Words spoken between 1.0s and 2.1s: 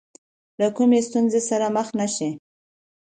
ستونزې سره مخ نه